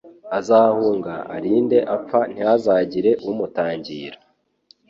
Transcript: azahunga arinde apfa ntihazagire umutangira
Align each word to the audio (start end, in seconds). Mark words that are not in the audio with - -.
azahunga 0.39 1.13
arinde 1.35 1.79
apfa 1.95 2.19
ntihazagire 2.31 3.11
umutangira 3.29 4.17